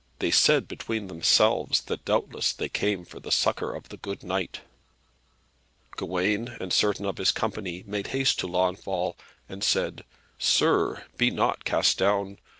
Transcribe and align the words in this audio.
They 0.17 0.31
said 0.31 0.67
between 0.67 1.05
themselves 1.09 1.81
that 1.81 2.05
doubtless 2.05 2.53
they 2.53 2.69
came 2.69 3.05
for 3.05 3.19
the 3.19 3.31
succour 3.31 3.75
of 3.75 3.89
the 3.89 3.97
good 3.97 4.23
knight. 4.23 4.61
Gawain, 5.91 6.57
and 6.59 6.73
certain 6.73 7.05
of 7.05 7.19
his 7.19 7.31
company, 7.31 7.83
made 7.85 8.07
haste 8.07 8.39
to 8.39 8.47
Launfal, 8.47 9.15
and 9.47 9.63
said, 9.63 10.03
"Sir, 10.39 11.03
be 11.17 11.29
not 11.29 11.65
cast 11.65 11.99
down. 11.99 12.39